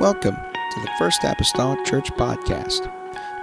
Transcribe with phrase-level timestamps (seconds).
[0.00, 2.90] Welcome to the First Apostolic Church Podcast.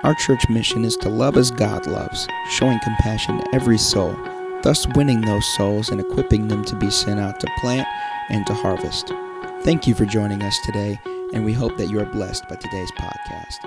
[0.02, 4.18] Our church mission is to love as God loves, showing compassion to every soul,
[4.64, 7.88] thus winning those souls and equipping them to be sent out to plant
[8.30, 9.14] and to harvest.
[9.62, 11.00] Thank you for joining us today,
[11.32, 13.58] and we hope that you are blessed by today's podcast.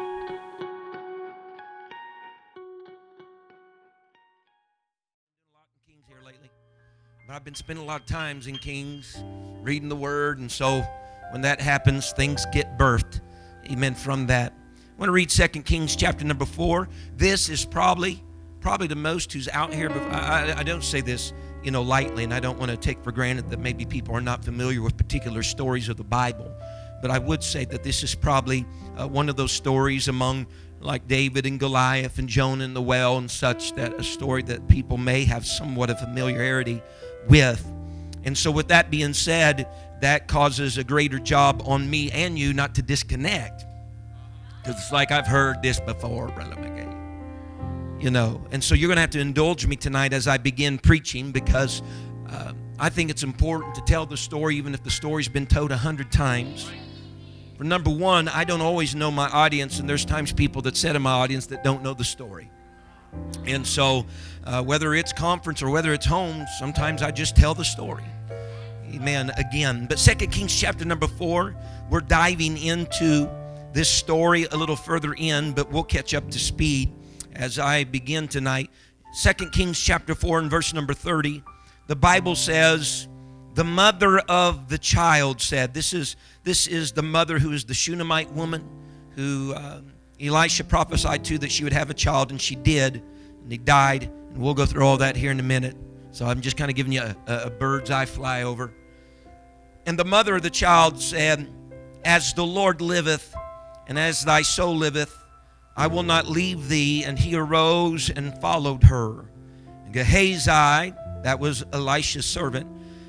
[7.28, 9.22] I've been spending a lot of times in Kings,
[9.62, 10.84] reading the Word, and so
[11.30, 13.20] when that happens, things get birthed.
[13.70, 13.94] Amen.
[13.94, 16.88] From that, I want to read 2 Kings chapter number four.
[17.16, 18.22] This is probably,
[18.60, 19.88] probably the most who's out here.
[19.88, 23.02] Before, I, I don't say this, you know, lightly, and I don't want to take
[23.02, 26.52] for granted that maybe people are not familiar with particular stories of the Bible.
[27.00, 30.46] But I would say that this is probably uh, one of those stories among
[30.80, 34.66] like David and Goliath and Jonah and the well and such that a story that
[34.68, 36.82] people may have somewhat of familiarity
[37.28, 37.64] with.
[38.24, 39.66] And so, with that being said,
[40.00, 43.64] that causes a greater job on me and you not to disconnect.
[44.62, 48.02] Because it's like I've heard this before, Brother McGee.
[48.02, 50.78] You know, and so you're going to have to indulge me tonight as I begin
[50.78, 51.82] preaching because
[52.28, 55.70] uh, I think it's important to tell the story, even if the story's been told
[55.70, 56.70] a hundred times.
[57.58, 60.96] For number one, I don't always know my audience, and there's times people that sit
[60.96, 62.50] in my audience that don't know the story.
[63.44, 64.06] And so,
[64.44, 68.04] uh, whether it's conference or whether it's home, sometimes I just tell the story.
[68.94, 69.30] Amen.
[69.36, 69.86] Again.
[69.86, 71.54] But Second Kings chapter number four,
[71.88, 73.28] we're diving into
[73.72, 76.92] this story a little further in, but we'll catch up to speed
[77.34, 78.70] as I begin tonight.
[79.12, 81.42] Second Kings chapter 4 and verse number 30.
[81.88, 83.08] The Bible says,
[83.54, 87.74] the mother of the child said, This is this is the mother who is the
[87.74, 88.68] Shunammite woman
[89.16, 89.80] who uh,
[90.20, 93.02] Elisha prophesied to that she would have a child, and she did,
[93.42, 94.04] and he died.
[94.04, 95.76] And we'll go through all that here in a minute.
[96.12, 98.70] So I'm just kind of giving you a, a bird's eye flyover.
[99.86, 101.48] And the mother of the child said,
[102.04, 103.34] As the Lord liveth,
[103.86, 105.16] and as thy soul liveth,
[105.76, 107.04] I will not leave thee.
[107.04, 109.24] And he arose and followed her.
[109.84, 112.66] And Gehazi, that was Elisha's servant,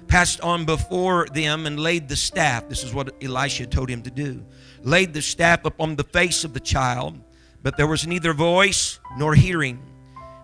[0.08, 2.68] passed on before them and laid the staff.
[2.68, 4.44] This is what Elisha told him to do.
[4.84, 7.20] Laid the staff upon the face of the child,
[7.64, 9.82] but there was neither voice nor hearing.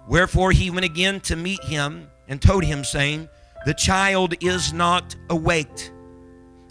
[0.08, 3.28] Wherefore he went again to meet him and told him, saying,
[3.66, 5.92] The child is not awaked.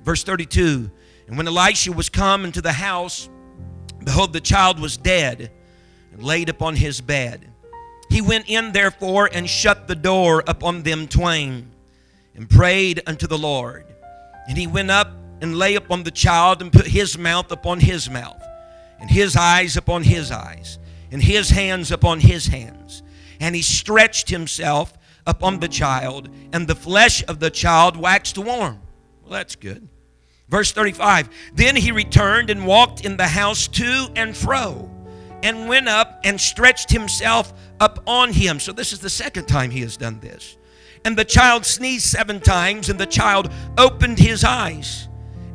[0.06, 0.88] Verse 32
[1.26, 3.28] And when Elisha was come into the house,
[4.02, 5.50] behold, the child was dead
[6.12, 7.52] and laid upon his bed.
[8.08, 11.72] He went in therefore and shut the door upon them twain
[12.36, 13.84] and prayed unto the Lord.
[14.48, 18.08] And he went up and lay upon the child and put his mouth upon his
[18.08, 18.40] mouth,
[19.00, 20.78] and his eyes upon his eyes,
[21.10, 23.02] and his hands upon his hands.
[23.40, 24.96] And he stretched himself
[25.26, 28.80] upon the child, and the flesh of the child waxed warm.
[29.22, 29.88] Well, that's good.
[30.48, 34.90] Verse 35 Then he returned and walked in the house to and fro,
[35.42, 38.60] and went up and stretched himself up on him.
[38.60, 40.56] So, this is the second time he has done this.
[41.04, 45.08] And the child sneezed seven times, and the child opened his eyes.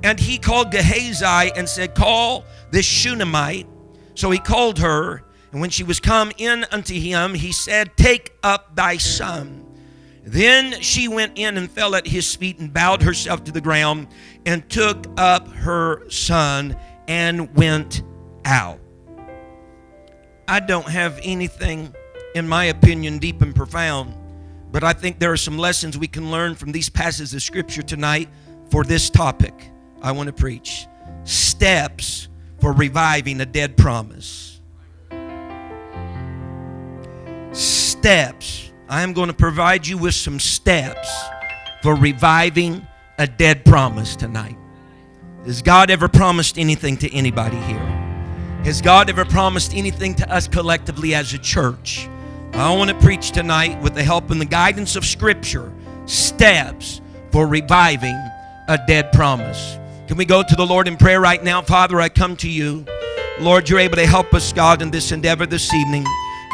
[0.04, 3.68] And he called Gehazi and said, Call this Shunammite.
[4.16, 8.34] So he called her, and when she was come in unto him, he said, Take
[8.44, 9.66] up thy son.
[10.24, 14.08] Then she went in and fell at his feet and bowed herself to the ground
[14.46, 16.76] and took up her son
[17.08, 18.04] and went
[18.46, 18.80] out.
[20.48, 21.96] I don't have anything,
[22.36, 24.16] in my opinion, deep and profound
[24.72, 27.82] but I think there are some lessons we can learn from these passages of Scripture
[27.82, 28.30] tonight
[28.70, 29.54] for this topic
[30.02, 30.88] I want to preach
[31.24, 34.62] steps for reviving a dead promise.
[37.52, 38.72] Steps.
[38.88, 41.10] I am going to provide you with some steps
[41.82, 42.88] for reviving
[43.22, 44.58] a dead promise tonight.
[45.46, 47.78] Has God ever promised anything to anybody here?
[48.64, 52.10] Has God ever promised anything to us collectively as a church?
[52.54, 55.72] I want to preach tonight with the help and the guidance of Scripture
[56.08, 57.00] steps
[57.32, 58.16] for reviving
[58.68, 59.78] a dead promise.
[60.08, 61.62] Can we go to the Lord in prayer right now?
[61.62, 62.88] Father, I come to you.
[63.40, 66.06] Lord, you're able to help us, God, in this endeavor this evening.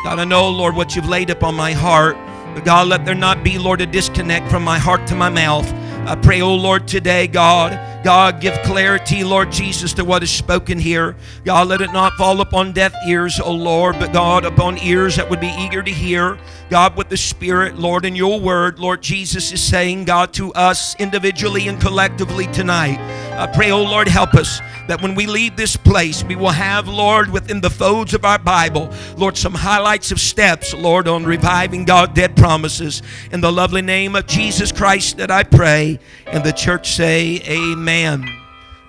[0.04, 2.18] God, I know, Lord, what you've laid upon my heart.
[2.54, 5.74] But God, let there not be, Lord, a disconnect from my heart to my mouth.
[6.08, 10.78] I pray, oh Lord, today, God, God, give clarity, Lord Jesus, to what is spoken
[10.78, 11.16] here.
[11.44, 15.30] God, let it not fall upon deaf ears, oh Lord, but God, upon ears that
[15.30, 16.38] would be eager to hear.
[16.70, 20.96] God, with the Spirit, Lord, in your word, Lord Jesus is saying, God, to us
[21.00, 23.00] individually and collectively tonight.
[23.38, 26.88] I pray, oh Lord, help us that when we leave this place, we will have,
[26.88, 31.86] Lord, within the folds of our Bible, Lord, some highlights of steps, Lord, on reviving
[31.86, 33.02] God dead promises.
[33.32, 36.00] In the lovely name of Jesus Christ that I pray.
[36.26, 37.87] And the church say, Amen.
[37.88, 38.30] Amen.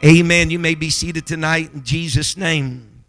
[0.04, 0.50] Amen.
[0.50, 3.04] You may be seated tonight in Jesus' name.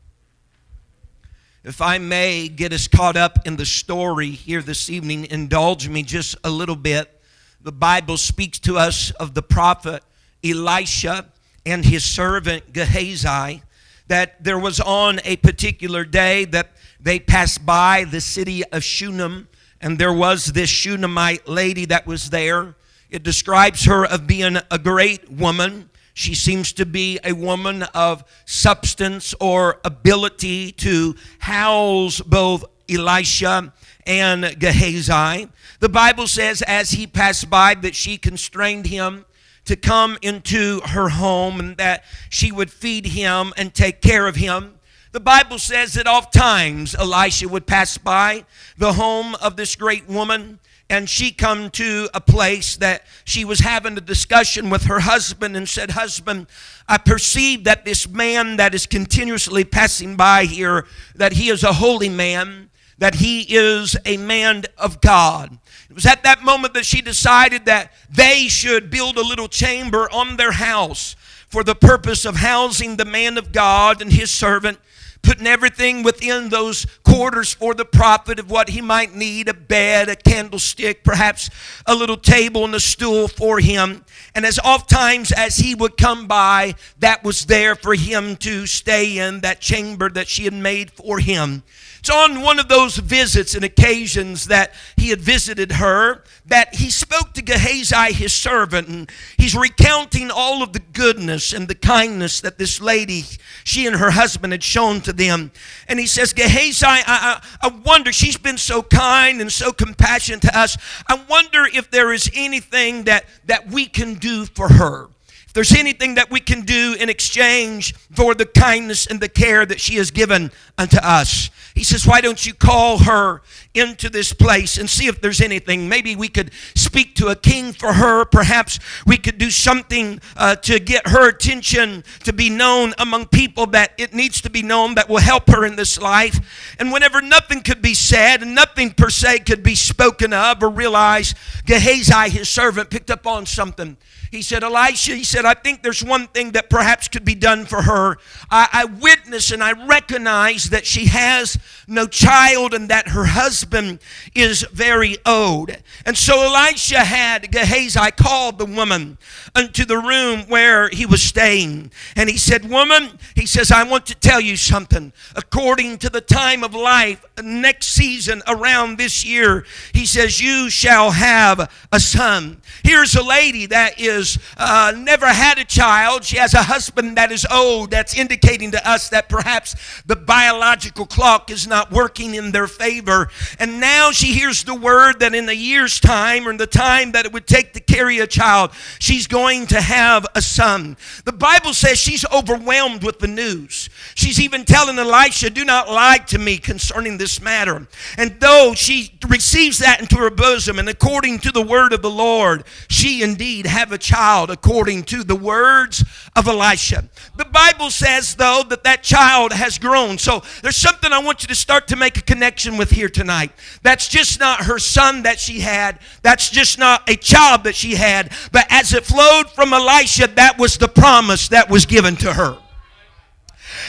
[1.63, 6.03] If I may get us caught up in the story here this evening, indulge me
[6.03, 7.19] just a little bit.
[7.61, 10.03] The Bible speaks to us of the prophet
[10.43, 11.25] Elisha
[11.65, 13.63] and his servant Gehazi
[14.09, 16.69] that there was on a particular day that
[16.99, 19.47] they passed by the city of Shunem
[19.81, 22.75] and there was this Shunammite lady that was there.
[23.09, 25.89] It describes her of being a great woman
[26.19, 33.71] she seems to be a woman of substance or ability to house both Elisha
[34.05, 35.47] and Gehazi.
[35.79, 39.23] The Bible says, as he passed by, that she constrained him
[39.63, 44.35] to come into her home and that she would feed him and take care of
[44.35, 44.73] him.
[45.13, 48.43] The Bible says that oft times Elisha would pass by
[48.77, 53.59] the home of this great woman and she come to a place that she was
[53.59, 56.47] having a discussion with her husband and said husband
[56.87, 61.73] i perceive that this man that is continuously passing by here that he is a
[61.73, 62.69] holy man
[62.99, 65.57] that he is a man of god.
[65.89, 70.09] It was at that moment that she decided that they should build a little chamber
[70.11, 71.15] on their house
[71.47, 74.79] for the purpose of housing the man of god and his servant
[75.21, 80.09] putting everything within those quarters for the prophet of what he might need a bed,
[80.09, 81.49] a candlestick, perhaps
[81.85, 84.03] a little table and a stool for him.
[84.35, 88.65] And as oft times as he would come by, that was there for him to
[88.65, 91.63] stay in, that chamber that she had made for him.
[91.99, 96.89] It's on one of those visits and occasions that he had visited her that he
[96.89, 102.41] spoke to Gehazi, his servant, and he's recounting all of the goodness and the kindness
[102.41, 103.23] that this lady,
[103.63, 105.51] she and her husband, had shown to them.
[105.87, 110.41] And he says, Gehazi, I, I, I wonder, she's been so kind and so compassionate
[110.43, 110.77] to us.
[111.07, 115.09] I wonder if there is anything that, that we can do for her
[115.49, 119.65] if there's anything that we can do in exchange for the kindness and the care
[119.65, 121.49] that she has given unto us.
[121.79, 123.41] He says, Why don't you call her
[123.73, 125.87] into this place and see if there's anything?
[125.87, 128.25] Maybe we could speak to a king for her.
[128.25, 133.65] Perhaps we could do something uh, to get her attention to be known among people
[133.67, 136.75] that it needs to be known that will help her in this life.
[136.79, 140.69] And whenever nothing could be said and nothing per se could be spoken of or
[140.69, 143.95] realized, Gehazi, his servant, picked up on something.
[144.31, 147.65] He said, Elisha, he said, I think there's one thing that perhaps could be done
[147.65, 148.17] for her.
[148.51, 153.99] I, I witness and I recognize that she has no child and that her husband
[154.35, 155.71] is very old.
[156.05, 159.17] And so Elisha had Gehazi called the woman
[159.55, 161.91] unto the room where he was staying.
[162.15, 165.11] And he said, Woman, he says, I want to tell you something.
[165.35, 171.11] According to the time of life, next season around this year, he says, You shall
[171.11, 172.61] have a son.
[172.83, 176.23] Here's a lady that is is uh, never had a child.
[176.23, 177.89] She has a husband that is old.
[177.89, 179.75] That's indicating to us that perhaps
[180.05, 183.29] the biological clock is not working in their favor.
[183.57, 187.13] And now she hears the word that in a year's time, or in the time
[187.13, 190.97] that it would take to carry a child, she's going to have a son.
[191.25, 193.89] The Bible says she's overwhelmed with the news.
[194.13, 197.87] She's even telling Elisha, Do not lie to me concerning this matter.
[198.17, 202.09] And though she receives that into her bosom, and according to the word of the
[202.09, 206.03] Lord, she indeed have a child according to the words
[206.35, 207.07] of Elisha.
[207.37, 210.17] The Bible says, though, that that child has grown.
[210.17, 213.51] So there's something I want you to start to make a connection with here tonight.
[213.83, 217.95] That's just not her son that she had, that's just not a child that she
[217.95, 222.33] had, but as it flowed from Elisha, that was the promise that was given to
[222.33, 222.57] her.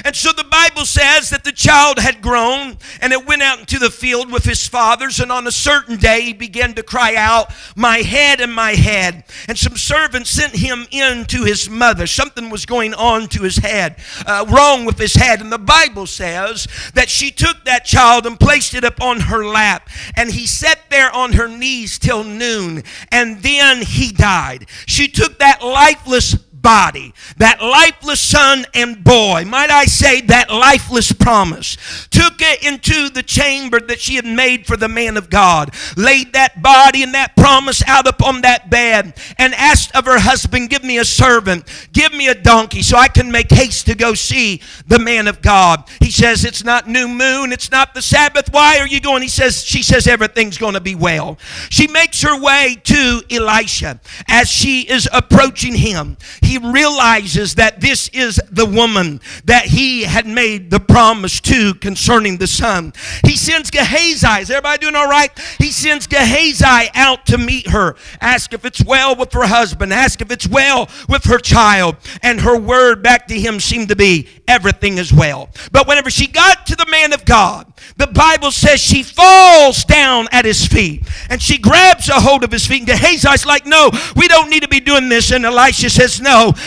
[0.04, 3.78] And so the Bible says that the child had grown and it went out into
[3.78, 5.20] the field with his fathers.
[5.20, 9.24] And on a certain day, he began to cry out, My head and my head.
[9.48, 12.06] And some servants sent him in to his mother.
[12.06, 15.40] Something was going on to his head, uh, wrong with his head.
[15.40, 19.88] And the Bible says that she took that child and placed it upon her lap.
[20.16, 22.82] And he sat there on her knees till noon.
[23.10, 24.66] And then he died.
[24.86, 31.12] She took that lifeless body, that lifeless son and boy, might I say, that lifeless
[31.12, 31.76] promise,
[32.10, 36.32] took it into the chamber that she had made for the man of God, laid
[36.32, 40.84] that body and that promise out upon that bed, and asked of her husband, Give
[40.84, 44.60] me a servant, give me a donkey so I can make haste to go see
[44.86, 45.88] the man of God.
[46.00, 48.52] He says, It's not new moon, it's not the Sabbath.
[48.52, 49.22] Why are you going?
[49.22, 51.38] He says, She says, Everything's going to be well.
[51.70, 56.16] She makes her way to Elisha as she is approaching him
[56.49, 62.38] he realizes that this is the woman that he had made the promise to concerning
[62.38, 62.92] the son.
[63.24, 64.42] He sends Gehazi.
[64.42, 65.30] Is everybody doing all right?
[65.58, 70.20] He sends Gehazi out to meet her, ask if it's well with her husband, ask
[70.20, 71.96] if it's well with her child.
[72.22, 75.50] And her word back to him seemed to be, everything is well.
[75.72, 80.28] But whenever she got to the man of God, the Bible says she falls down
[80.32, 82.80] at his feet and she grabs a hold of his feet.
[82.80, 85.30] And Gehazi's like, No, we don't need to be doing this.
[85.30, 86.20] And Elisha says,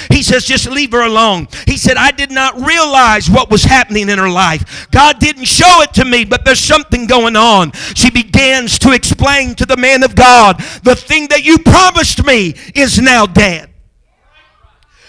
[0.09, 1.47] He says, Just leave her alone.
[1.67, 4.87] He said, I did not realize what was happening in her life.
[4.91, 7.71] God didn't show it to me, but there's something going on.
[7.95, 12.55] She begins to explain to the man of God, The thing that you promised me
[12.75, 13.69] is now dead.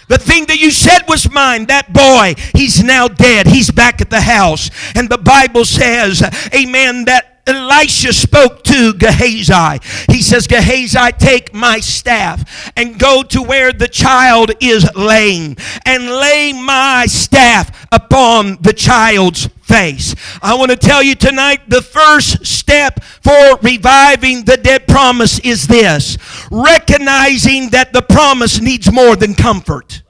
[0.08, 3.46] The thing that you said was mine, that boy, he's now dead.
[3.46, 4.70] He's back at the house.
[4.94, 6.22] And the Bible says,
[6.54, 9.80] Amen, that Elisha spoke to Gehazi.
[10.10, 16.06] He says, Gehazi, take my staff and go to where the child is laying and
[16.06, 20.14] lay my staff upon the child's face.
[20.42, 25.66] I want to tell you tonight the first step for reviving the dead promise is
[25.66, 26.16] this
[26.50, 30.03] recognizing that the promise needs more than comfort.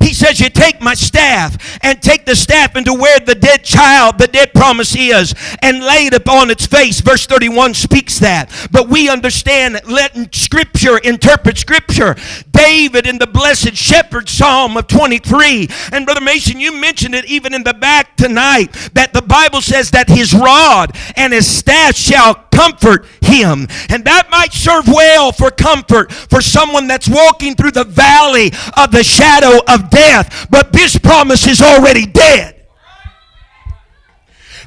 [0.00, 4.18] He says, You take my staff and take the staff into where the dead child,
[4.18, 7.00] the dead promise is, and lay it upon its face.
[7.00, 8.50] Verse 31 speaks that.
[8.70, 12.16] But we understand, letting Scripture interpret Scripture.
[12.50, 15.68] David in the Blessed Shepherd Psalm of 23.
[15.92, 19.90] And Brother Mason, you mentioned it even in the back tonight that the Bible says
[19.92, 23.68] that his rod and his staff shall comfort him.
[23.88, 28.90] And that might serve well for comfort for someone that's walking through the valley of
[28.90, 30.48] the shadow of death.
[30.50, 32.57] But this promise is already dead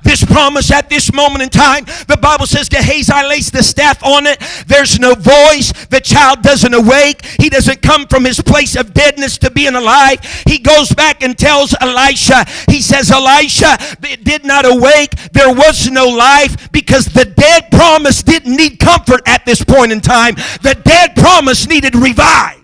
[0.04, 1.86] this promise at this moment in time.
[2.08, 4.42] The Bible says Gehazi lays the staff on it.
[4.68, 5.72] There's no voice.
[5.90, 7.26] The child doesn't awake.
[7.40, 10.20] He doesn't come from his place of deadness to being alive.
[10.48, 15.16] He goes back and tells Elisha, he says, Elisha, it did not awake.
[15.34, 20.02] There was no life because the dead promise didn't need comfort at this point in
[20.02, 20.36] time.
[20.62, 22.61] The dead promise needed revive.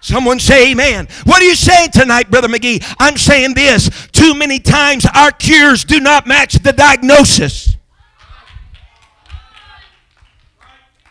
[0.00, 1.08] Someone say amen.
[1.24, 2.82] What are you saying tonight, Brother McGee?
[2.98, 3.90] I'm saying this.
[4.12, 7.76] Too many times our cures do not match the diagnosis.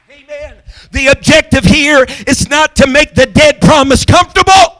[0.09, 0.57] Amen.
[0.91, 4.79] The objective here is not to make the dead promise comfortable.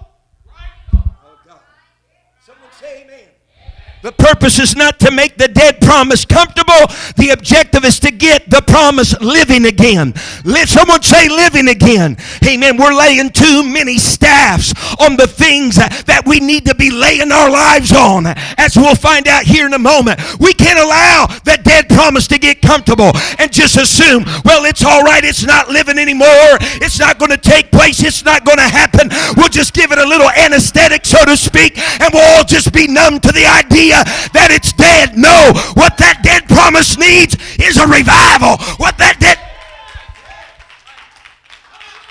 [4.01, 6.87] The purpose is not to make the dead promise comfortable.
[7.17, 10.13] The objective is to get the promise living again.
[10.45, 12.15] Let someone say living again.
[12.47, 12.77] Amen.
[12.77, 17.51] We're laying too many staffs on the things that we need to be laying our
[17.51, 18.25] lives on.
[18.55, 20.21] As we'll find out here in a moment.
[20.39, 25.03] We can't allow that dead promise to get comfortable and just assume, well, it's all
[25.03, 25.25] right.
[25.25, 26.55] It's not living anymore.
[26.79, 28.01] It's not going to take place.
[28.01, 29.09] It's not going to happen.
[29.35, 32.87] We'll just give it a little anesthetic, so to speak, and we'll all just be
[32.87, 34.03] numb to the idea Uh,
[34.33, 35.17] that it's dead.
[35.17, 38.57] No, what that dead promise needs is a revival.
[38.77, 39.37] What that dead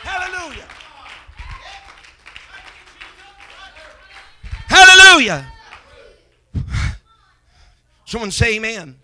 [0.02, 0.66] Hallelujah.
[4.68, 5.52] Hallelujah.
[8.06, 8.96] Someone say amen.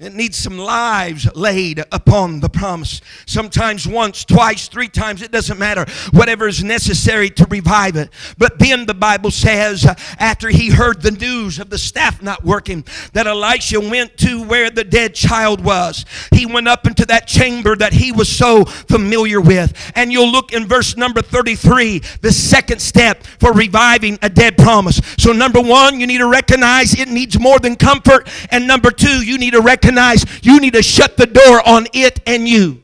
[0.00, 3.00] It needs some lives laid upon the promise.
[3.26, 5.86] Sometimes once, twice, three times, it doesn't matter.
[6.12, 8.10] Whatever is necessary to revive it.
[8.38, 12.44] But then the Bible says, uh, after he heard the news of the staff not
[12.44, 16.04] working, that Elisha went to where the dead child was.
[16.32, 19.74] He went up into that chamber that he was so familiar with.
[19.96, 25.00] And you'll look in verse number 33, the second step for reviving a dead promise.
[25.18, 28.28] So, number one, you need to recognize it needs more than comfort.
[28.52, 31.86] And number two, you need to recognize recognize you need to shut the door on
[31.92, 32.82] it and you.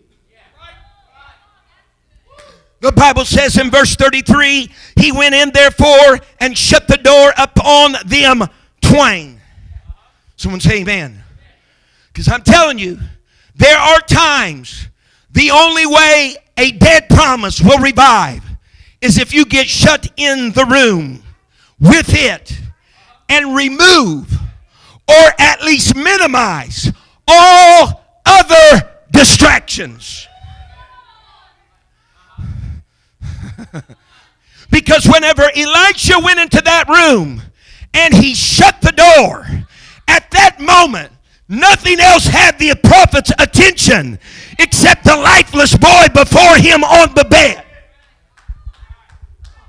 [2.81, 7.97] The Bible says in verse 33 He went in therefore and shut the door upon
[8.07, 8.45] them
[8.83, 9.41] twain.
[10.37, 11.23] Someone say amen.
[12.13, 12.99] Because I'm telling you,
[13.55, 14.89] there are times
[15.31, 18.43] the only way a dead promise will revive
[19.01, 21.23] is if you get shut in the room
[21.81, 22.59] with it
[23.29, 24.34] and remove
[25.09, 26.93] or at least minimize
[27.27, 30.27] all other distractions.
[34.71, 37.43] because whenever Elisha went into that room
[37.93, 39.47] and he shut the door,
[40.09, 41.13] at that moment,
[41.49, 44.19] nothing else had the prophet's attention
[44.59, 47.64] except the lifeless boy before him on the bed.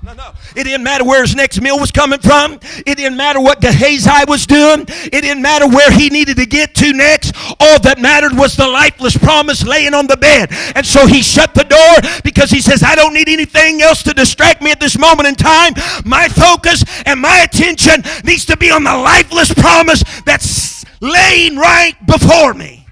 [0.06, 0.30] No, no.
[0.54, 2.60] It didn't matter where his next meal was coming from.
[2.62, 4.82] It didn't matter what Gehazi was doing.
[4.88, 7.34] It didn't matter where he needed to get to next.
[7.58, 10.50] All that mattered was the lifeless promise laying on the bed.
[10.76, 14.14] And so he shut the door because he says, I don't need anything else to
[14.14, 15.72] distract me at this moment in time.
[16.04, 21.94] My focus and my attention needs to be on the lifeless promise that's laying right
[22.06, 22.86] before me.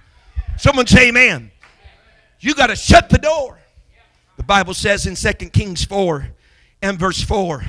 [0.59, 1.52] Someone say amen.
[2.40, 3.61] You got to shut the door.
[4.37, 6.34] The Bible says in 2 Kings 4
[6.85, 7.64] and verse 4,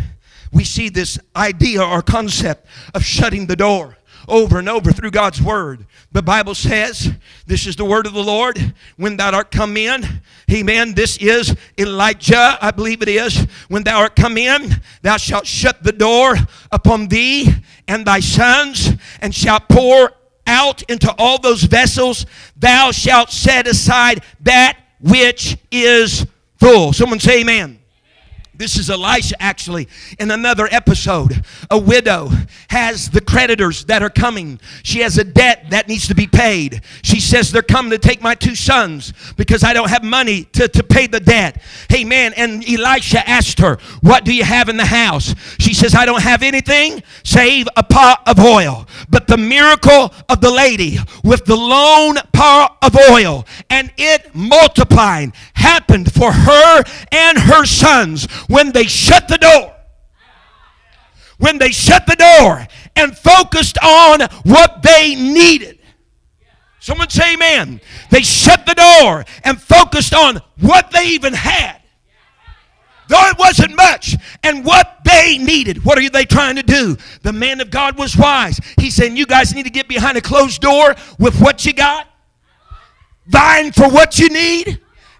[0.51, 5.41] we see this idea or concept of shutting the door over and over through God's
[5.41, 5.86] word.
[6.12, 7.13] The Bible says,
[7.48, 8.74] This is the word of the Lord.
[8.98, 10.95] When thou art come in, amen.
[10.95, 13.48] This is Elijah, I believe it is.
[13.69, 16.36] When thou art come in, thou shalt shut the door
[16.69, 17.50] upon thee
[17.88, 18.91] and thy sons,
[19.22, 20.12] and shalt pour
[20.45, 22.25] out into all those vessels.
[22.57, 26.27] Thou shalt set aside that which is
[26.60, 26.91] full.
[26.91, 27.79] Someone say, Amen.
[28.57, 31.43] This is Elisha actually in another episode.
[31.69, 32.29] A widow
[32.69, 34.59] has the creditors that are coming.
[34.83, 36.81] She has a debt that needs to be paid.
[37.03, 40.69] She says, They're coming to take my two sons because I don't have money to,
[40.69, 41.62] to pay the debt.
[41.89, 42.33] Hey, man.
[42.33, 45.35] And Elisha asked her, What do you have in the house?
[45.59, 48.88] She says, I don't have anything save a pot of oil.
[49.09, 55.33] But the miracle of the lady with the lone pot of oil and it multiplying
[55.55, 59.73] happened for her and her sons when they shut the door.
[61.37, 65.79] When they shut the door and focused on what they needed.
[66.79, 67.81] Someone say amen.
[68.11, 71.81] They shut the door and focused on what they even had.
[73.07, 75.85] Though it wasn't much, and what they needed.
[75.85, 76.97] What are they trying to do?
[77.21, 78.59] The man of God was wise.
[78.79, 82.07] He said, You guys need to get behind a closed door with what you got,
[83.27, 84.79] vying for what you need,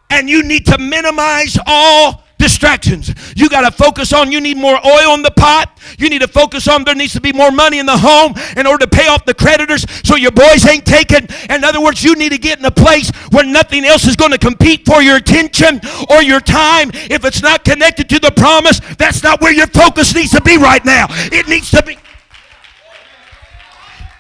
[0.10, 3.14] and you need to minimize all distractions.
[3.36, 5.80] You got to focus on you need more oil in the pot.
[5.98, 8.68] You need to focus on there needs to be more money in the home in
[8.68, 11.28] order to pay off the creditors so your boys ain't taken.
[11.50, 14.32] In other words, you need to get in a place where nothing else is going
[14.32, 16.92] to compete for your attention or your time.
[16.94, 20.58] If it's not connected to the promise, that's not where your focus needs to be
[20.58, 21.08] right now.
[21.10, 21.98] It needs to be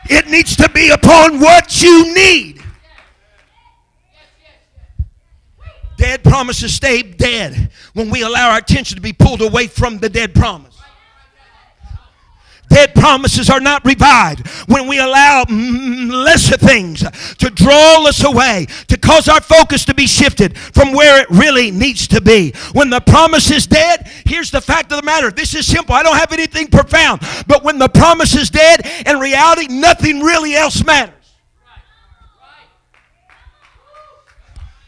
[0.07, 2.61] it needs to be upon what you need.
[5.97, 10.09] Dead promises stay dead when we allow our attention to be pulled away from the
[10.09, 10.75] dead promise.
[12.67, 17.01] Dead promises are not revived when we allow lesser things
[17.37, 21.69] to draw us away, to cause our focus to be shifted from where it really
[21.69, 22.53] needs to be.
[22.73, 25.29] When the promise is dead, here's the fact of the matter.
[25.29, 25.93] This is simple.
[25.93, 27.21] I don't have anything profound.
[27.47, 31.13] But when the promise is dead, in reality, nothing really else matters.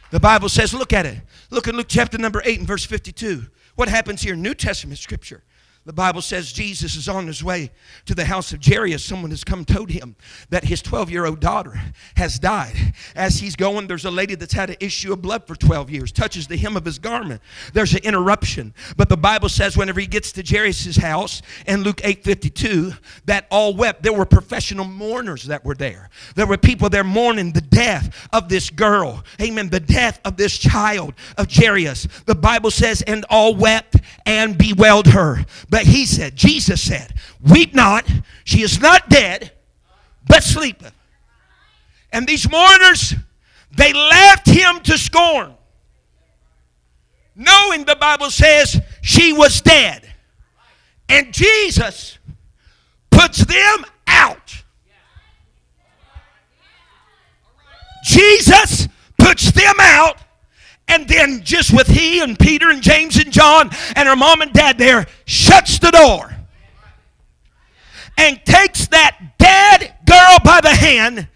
[0.10, 1.19] The Bible says, look at it.
[1.49, 3.47] Look at Luke chapter number 8 and verse 52.
[3.75, 4.36] What happens here?
[4.36, 5.43] New Testament scripture.
[5.88, 7.71] The Bible says Jesus is on his way
[8.08, 9.06] to the house of Jairus.
[9.06, 10.17] Someone has come told him
[10.50, 11.80] that his 12 year old daughter
[12.17, 12.93] has died.
[13.15, 16.12] As he's going, there's a lady that's had an issue of blood for 12 years,
[16.12, 17.41] touches the hem of his garment.
[17.71, 18.73] There's an interruption.
[18.97, 22.91] But the Bible says whenever he gets to Jairus' house in Luke 8 52,
[23.23, 24.04] that all wept.
[24.04, 26.10] There were professional mourners that were there.
[26.36, 29.23] There were people there mourning the death of this girl.
[29.41, 29.69] Amen.
[29.69, 32.10] The death of this child of Jairus.
[32.26, 33.95] The Bible says, and all wept
[34.26, 35.45] and bewailed her.
[35.69, 38.10] But but he said, Jesus said, Weep not,
[38.46, 39.52] she is not dead,
[40.28, 40.92] but sleepeth.
[42.12, 43.13] And these mourners,
[43.76, 45.54] they left him to scorn,
[47.36, 50.12] knowing the Bible says she was dead.
[51.10, 52.18] And Jesus
[53.12, 54.63] puts them out.
[58.04, 58.88] Jesus
[59.20, 60.18] puts them out
[60.88, 64.54] and then, just with he and Peter and James and John and her mom and
[64.54, 66.34] dad there, shuts the door
[68.17, 71.28] and takes that dead girl by the hand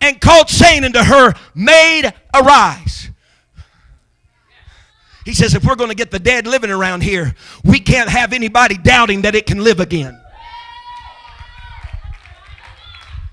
[0.00, 3.10] and called, saying unto her, Maid, arise.
[5.24, 8.32] He says, if we're going to get the dead living around here, we can't have
[8.32, 10.18] anybody doubting that it can live again.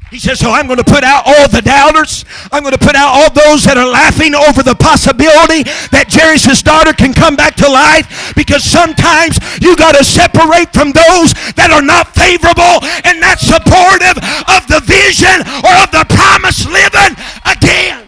[0.09, 2.23] He says, So I'm going to put out all the doubters.
[2.51, 6.63] I'm going to put out all those that are laughing over the possibility that Jairus'
[6.63, 11.75] daughter can come back to life because sometimes you got to separate from those that
[11.75, 14.15] are not favorable and not supportive
[14.47, 17.11] of the vision or of the promise living
[17.43, 18.07] again.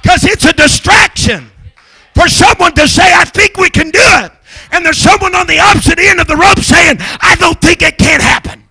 [0.00, 1.50] Because it's a distraction
[2.14, 4.35] for someone to say, I think we can do it
[4.72, 7.98] and there's someone on the opposite end of the rope saying, I don't think it
[7.98, 8.64] can happen.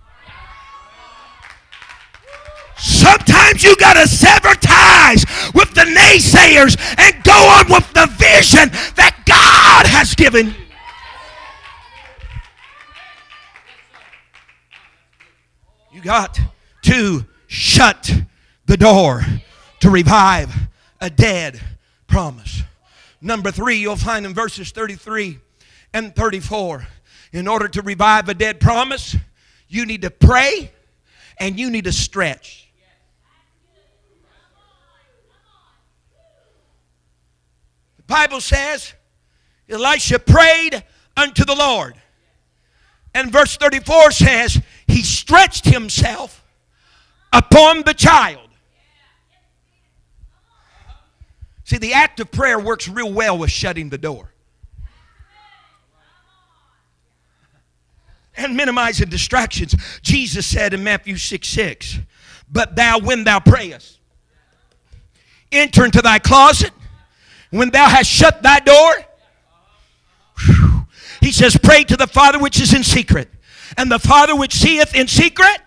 [2.78, 8.70] Sometimes you got to sever ties with the naysayers and go on with the vision
[8.96, 10.54] that God has given.
[15.92, 16.40] You got
[16.84, 18.12] to shut
[18.66, 19.24] the door
[19.80, 20.54] to revive
[21.00, 21.62] a dead
[22.08, 22.64] promise.
[23.22, 25.40] Number three, you'll find in verses 33
[25.96, 26.86] and 34.
[27.32, 29.16] In order to revive a dead promise,
[29.70, 30.72] you need to pray
[31.40, 32.68] and you need to stretch.
[37.96, 38.94] The Bible says
[39.70, 40.84] Elisha prayed
[41.16, 41.96] unto the Lord.
[43.14, 46.44] And verse 34 says, He stretched himself
[47.32, 48.50] upon the child.
[51.64, 54.35] See, the act of prayer works real well with shutting the door.
[58.38, 59.76] And minimizing distractions.
[60.02, 62.00] Jesus said in Matthew 6 6,
[62.52, 64.00] But thou, when thou prayest,
[65.52, 66.72] enter into thy closet.
[67.52, 68.94] When thou hast shut thy door,
[71.22, 73.30] he says, Pray to the Father which is in secret.
[73.78, 75.62] And the Father which seeth in secret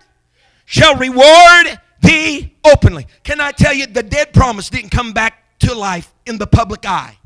[0.65, 3.07] shall reward thee openly.
[3.23, 6.85] Can I tell you, the dead promise didn't come back to life in the public
[6.85, 7.18] eye.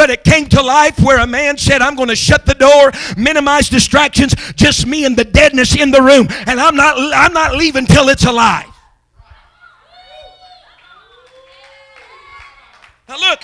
[0.00, 2.90] But it came to life where a man said, I'm going to shut the door,
[3.18, 6.26] minimize distractions, just me and the deadness in the room.
[6.46, 8.64] And I'm not, I'm not leaving till it's alive.
[13.06, 13.42] Now look,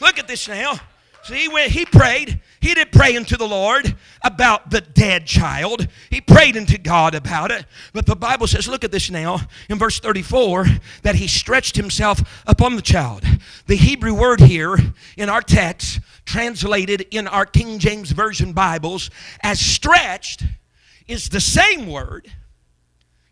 [0.00, 0.80] look at this now.
[1.24, 5.88] See, when he prayed, he did pray unto the Lord about the dead child.
[6.10, 7.64] He prayed unto God about it.
[7.94, 10.66] But the Bible says, look at this now in verse 34,
[11.02, 13.24] that he stretched himself upon the child.
[13.66, 14.76] The Hebrew word here
[15.16, 19.10] in our text, translated in our King James Version Bibles
[19.42, 20.44] as stretched,
[21.08, 22.30] is the same word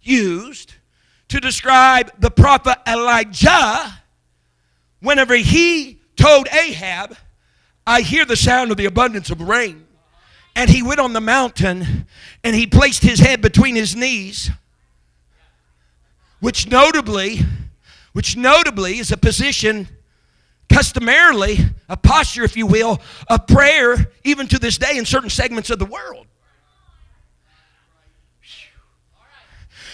[0.01, 0.75] used
[1.29, 4.01] to describe the prophet Elijah
[5.01, 7.15] whenever he told Ahab,
[7.89, 9.87] I hear the sound of the abundance of rain.
[10.55, 12.07] And he went on the mountain
[12.45, 14.51] and he placed his head between his knees,
[16.41, 17.41] which notably,
[18.13, 19.89] which notably is a position
[20.69, 25.71] customarily, a posture, if you will, of prayer, even to this day in certain segments
[25.71, 26.28] of the world.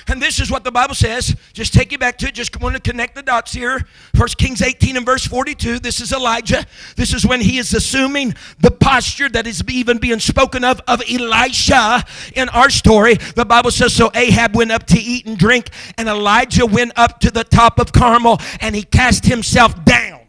[0.09, 1.35] And this is what the Bible says.
[1.53, 2.35] Just take you back to it.
[2.35, 3.87] Just want to connect the dots here.
[4.15, 5.79] First Kings 18 and verse 42.
[5.79, 6.67] This is Elijah.
[6.97, 11.03] This is when he is assuming the posture that is even being spoken of of
[11.09, 13.15] Elisha in our story.
[13.15, 17.21] The Bible says, So Ahab went up to eat and drink, and Elijah went up
[17.21, 20.21] to the top of Carmel, and he cast himself down.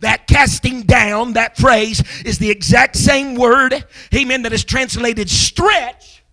[0.00, 6.24] That casting down, that phrase, is the exact same word, amen, that is translated stretch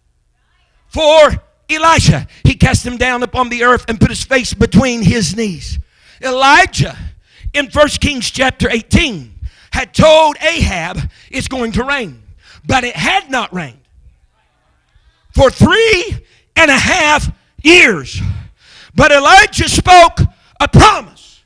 [0.87, 2.27] for Elisha.
[2.43, 5.79] He cast him down upon the earth and put his face between his knees.
[6.21, 6.97] Elijah,
[7.53, 9.39] in 1 Kings chapter 18,
[9.71, 12.21] had told Ahab it's going to rain,
[12.65, 13.79] but it had not rained
[15.31, 16.17] for three
[16.55, 17.31] and a half
[17.63, 18.19] years.
[18.95, 20.19] But Elijah spoke
[20.59, 21.43] a promise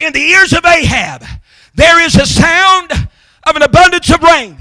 [0.00, 1.24] in the ears of Ahab.
[1.74, 2.90] There is a sound
[3.46, 4.58] of an abundance of rain.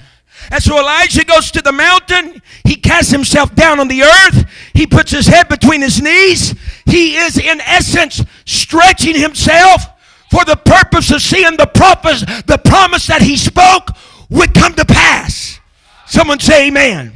[0.50, 2.42] And so Elijah goes to the mountain.
[2.66, 4.46] He casts himself down on the earth.
[4.74, 6.56] He puts his head between his knees.
[6.86, 9.86] He is, in essence, stretching himself
[10.32, 13.90] for the purpose of seeing the promise, the promise that he spoke
[14.30, 15.60] would come to pass.
[16.08, 17.14] Someone say amen.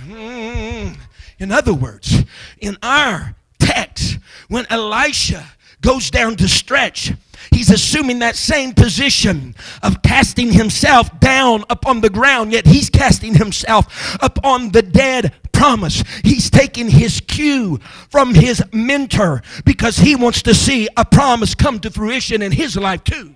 [0.00, 0.96] Mm.
[1.38, 2.24] In other words,
[2.60, 5.44] in our text, when Elisha
[5.80, 7.12] goes down to stretch,
[7.50, 13.34] He's assuming that same position of casting himself down upon the ground, yet he's casting
[13.34, 16.04] himself upon the dead promise.
[16.24, 17.78] He's taking his cue
[18.10, 22.76] from his mentor because he wants to see a promise come to fruition in his
[22.76, 23.34] life too.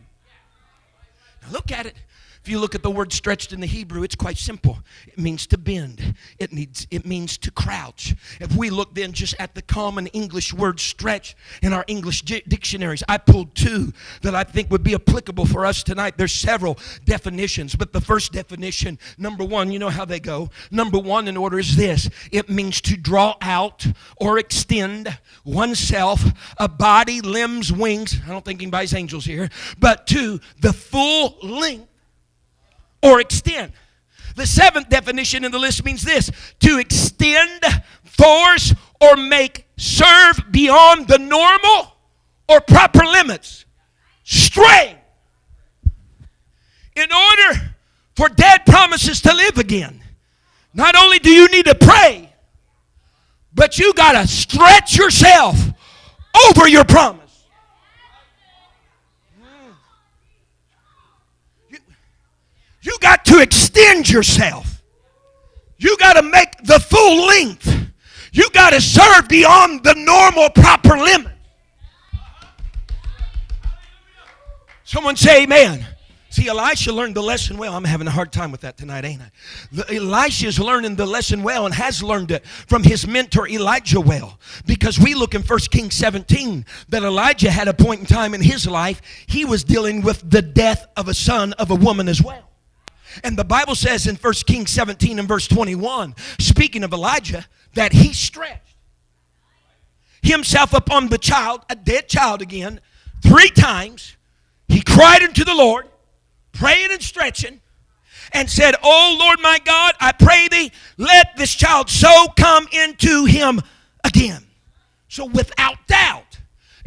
[1.42, 1.94] Now look at it.
[2.42, 4.80] If you look at the word stretched in the Hebrew, it's quite simple.
[5.06, 6.16] It means to bend.
[6.40, 8.16] It needs it means to crouch.
[8.40, 13.04] If we look then just at the common English word stretch in our English dictionaries,
[13.08, 16.14] I pulled two that I think would be applicable for us tonight.
[16.16, 20.50] There's several definitions, but the first definition, number 1, you know how they go.
[20.72, 22.10] Number 1 in order is this.
[22.32, 26.24] It means to draw out or extend oneself,
[26.58, 28.20] a body, limbs, wings.
[28.26, 31.91] I don't think anybody's angels here, but to the full length
[33.02, 33.72] or extend.
[34.36, 37.62] The seventh definition in the list means this to extend,
[38.04, 41.96] force, or make serve beyond the normal
[42.48, 43.64] or proper limits.
[44.24, 44.96] Strain.
[46.94, 47.74] In order
[48.16, 50.02] for dead promises to live again,
[50.74, 52.32] not only do you need to pray,
[53.54, 55.58] but you got to stretch yourself
[56.48, 57.21] over your promise.
[63.42, 64.82] Extend yourself.
[65.76, 67.88] You got to make the full length.
[68.32, 71.32] You got to serve beyond the normal proper limit.
[74.84, 75.86] Someone say amen.
[76.30, 77.74] See, Elisha learned the lesson well.
[77.74, 79.94] I'm having a hard time with that tonight, ain't I?
[79.94, 84.38] Elisha is learning the lesson well and has learned it from his mentor Elijah well.
[84.64, 88.40] Because we look in 1 Kings 17 that Elijah had a point in time in
[88.40, 92.22] his life, he was dealing with the death of a son of a woman as
[92.22, 92.51] well.
[93.24, 97.92] And the Bible says in 1 Kings 17 and verse 21, speaking of Elijah, that
[97.92, 98.76] he stretched
[100.22, 102.80] himself upon the child, a dead child again,
[103.22, 104.16] three times.
[104.68, 105.88] He cried unto the Lord
[106.52, 107.60] praying and stretching,
[108.32, 113.24] and said, Oh Lord my God, I pray thee, let this child so come into
[113.24, 113.60] him
[114.04, 114.44] again.
[115.08, 116.38] So without doubt,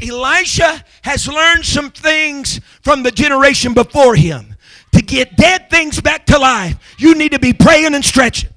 [0.01, 4.54] Elisha has learned some things from the generation before him.
[4.95, 8.49] To get dead things back to life, you need to be praying and stretching.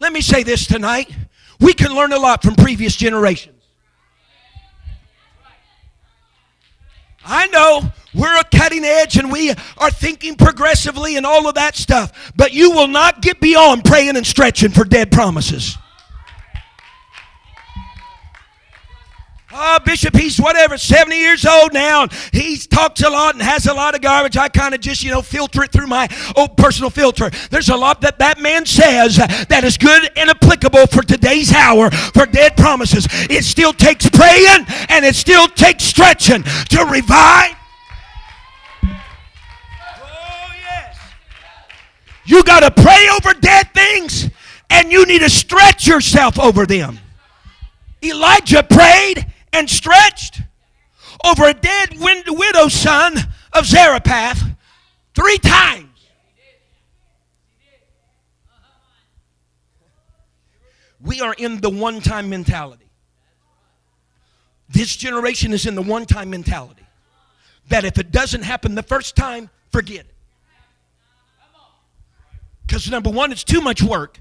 [0.00, 1.08] Let me say this tonight.
[1.60, 3.62] We can learn a lot from previous generations.
[7.24, 11.76] I know we're a cutting edge and we are thinking progressively and all of that
[11.76, 15.78] stuff, but you will not get beyond praying and stretching for dead promises.
[19.56, 23.72] Oh, Bishop, he's whatever, 70 years old now, he talks a lot and has a
[23.72, 24.36] lot of garbage.
[24.36, 27.30] I kind of just, you know, filter it through my own personal filter.
[27.50, 31.92] There's a lot that that man says that is good and applicable for today's hour
[31.92, 33.06] for dead promises.
[33.30, 37.54] It still takes praying and it still takes stretching to revive.
[38.82, 40.98] Oh, yes.
[42.24, 44.28] You got to pray over dead things
[44.68, 46.98] and you need to stretch yourself over them.
[48.02, 50.42] Elijah prayed and stretched
[51.24, 53.16] over a dead widow son
[53.52, 54.42] of Zarephath
[55.14, 55.88] three times.
[61.00, 62.86] We are in the one time mentality.
[64.68, 66.82] This generation is in the one time mentality.
[67.68, 70.14] That if it doesn't happen the first time, forget it.
[72.66, 74.18] Because number one, it's too much work.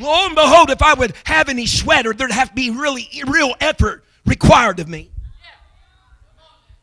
[0.00, 3.54] Lo and behold, if I would have any sweater, there'd have to be really real
[3.60, 5.10] effort required of me.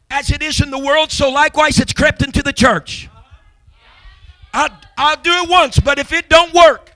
[0.09, 3.09] As it is in the world, so likewise it's crept into the church.
[4.53, 6.91] I, I'll do it once, but if it don't work,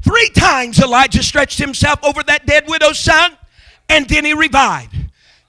[0.00, 3.36] Three times Elijah stretched himself over that dead widow's son,
[3.90, 4.96] and then he revived.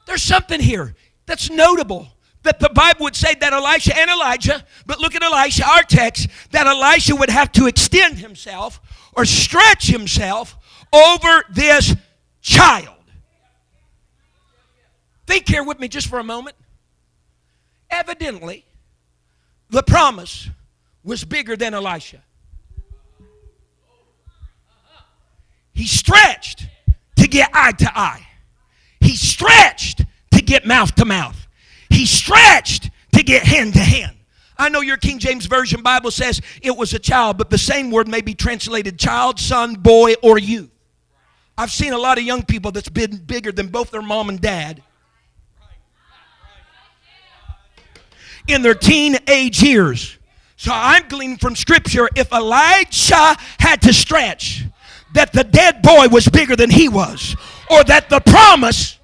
[0.05, 2.09] There's something here that's notable
[2.43, 6.27] that the Bible would say that Elisha and Elijah, but look at Elisha, our text,
[6.51, 8.79] that Elisha would have to extend himself
[9.15, 10.57] or stretch himself
[10.93, 11.95] over this
[12.41, 12.95] child.
[15.27, 16.55] Think here with me just for a moment.
[17.91, 18.65] Evidently,
[19.69, 20.49] the promise
[21.03, 22.23] was bigger than Elisha.
[25.73, 26.67] He stretched
[27.17, 28.27] to get eye to eye.
[28.99, 31.47] He stretched to get mouth to mouth.
[31.99, 34.15] He stretched to get hand to hand.
[34.57, 37.91] I know your King James Version Bible says it was a child, but the same
[37.91, 40.69] word may be translated child, son, boy, or youth.
[41.57, 44.39] I've seen a lot of young people that's been bigger than both their mom and
[44.39, 44.81] dad
[48.47, 50.17] in their teenage years.
[50.55, 54.63] So I'm gleaning from Scripture if Elijah had to stretch,
[55.15, 57.35] that the dead boy was bigger than he was,
[57.69, 58.98] or that the promise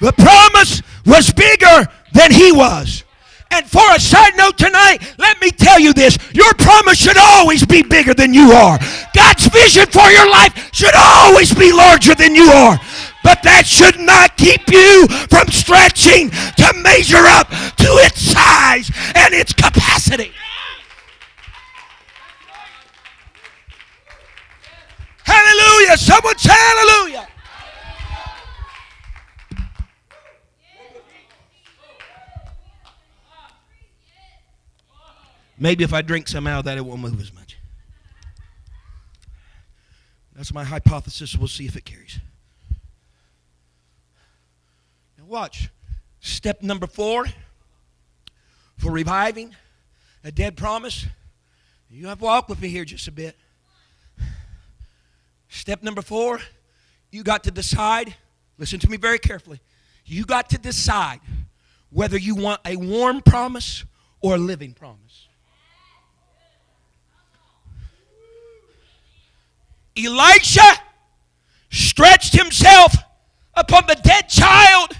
[0.00, 3.04] the promise was bigger than he was.
[3.50, 7.64] And for a side note tonight, let me tell you this your promise should always
[7.64, 8.78] be bigger than you are.
[9.14, 12.78] God's vision for your life should always be larger than you are.
[13.24, 19.34] But that should not keep you from stretching to measure up to its size and
[19.34, 20.32] its capacity.
[25.24, 25.96] Hallelujah.
[25.96, 27.27] Someone say hallelujah.
[35.58, 37.56] Maybe if I drink some out of that, it won't move as much.
[40.34, 41.34] That's my hypothesis.
[41.34, 42.20] We'll see if it carries.
[45.18, 45.68] Now, watch.
[46.20, 47.26] Step number four
[48.76, 49.54] for reviving
[50.22, 51.06] a dead promise.
[51.90, 53.36] You have to walk with me here just a bit.
[55.48, 56.40] Step number four,
[57.10, 58.14] you got to decide.
[58.58, 59.60] Listen to me very carefully.
[60.04, 61.20] You got to decide
[61.90, 63.84] whether you want a warm promise
[64.20, 65.27] or a living promise.
[69.98, 70.62] Elisha
[71.70, 72.94] stretched himself
[73.54, 74.92] upon the dead child,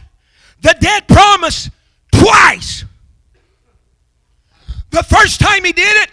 [0.63, 1.71] the dead promise,
[2.13, 2.85] twice.
[4.91, 6.11] The first time he did it,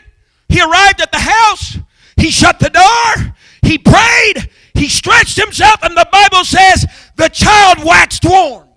[0.49, 1.77] he arrived at the house,
[2.17, 7.83] he shut the door, he prayed, he stretched himself, and the Bible says the child
[7.83, 8.67] waxed warm.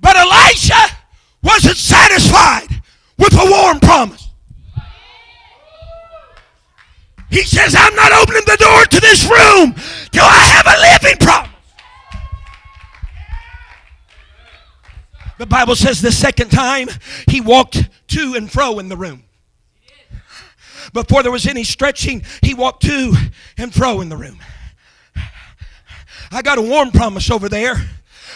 [0.00, 0.96] But Elisha
[1.42, 2.82] wasn't satisfied
[3.18, 4.29] with a warm promise.
[7.30, 9.74] He says, I'm not opening the door to this room
[10.10, 11.50] till I have a living promise.
[15.38, 16.88] The Bible says the second time
[17.26, 19.24] he walked to and fro in the room.
[20.92, 23.14] Before there was any stretching, he walked to
[23.56, 24.38] and fro in the room.
[26.32, 27.76] I got a warm promise over there.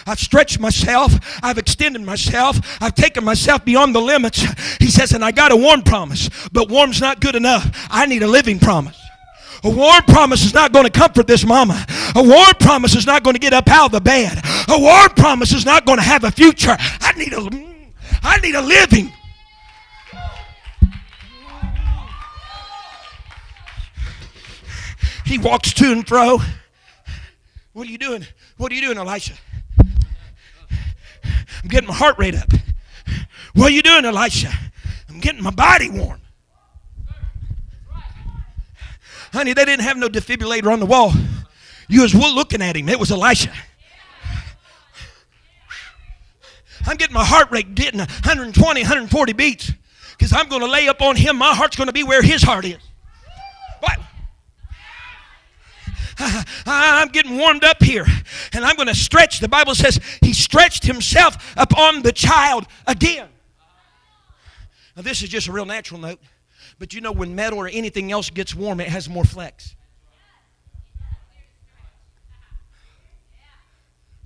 [0.06, 1.14] I've stretched myself.
[1.42, 2.58] I've extended myself.
[2.80, 4.44] I've taken myself beyond the limits.
[4.78, 7.70] He says, and I got a warm promise, but warm's not good enough.
[7.90, 9.00] I need a living promise.
[9.62, 11.86] A warm promise is not going to comfort this mama.
[12.14, 14.38] A warm promise is not going to get up out of the bed.
[14.68, 16.76] A warm promise is not going to have a future.
[16.78, 17.48] I need a,
[18.22, 19.10] I need a living.
[25.24, 26.40] He walks to and fro.
[27.72, 28.26] What are you doing?
[28.58, 29.32] What are you doing, Elisha?
[31.64, 32.52] I'm getting my heart rate up.
[33.54, 34.52] What are you doing, Elisha?
[35.08, 36.20] I'm getting my body warm.
[39.32, 41.12] Honey, they didn't have no defibrillator on the wall.
[41.88, 42.90] You was looking at him.
[42.90, 43.50] It was Elisha.
[46.86, 49.72] I'm getting my heart rate getting 120, 140 beats
[50.18, 51.38] because I'm going to lay up on him.
[51.38, 52.76] My heart's going to be where his heart is.
[53.80, 53.98] What?
[56.66, 58.06] I'm getting warmed up here
[58.52, 59.40] and I'm going to stretch.
[59.40, 63.28] The Bible says he stretched himself upon the child again.
[64.96, 66.20] Now, this is just a real natural note,
[66.78, 69.74] but you know, when metal or anything else gets warm, it has more flex.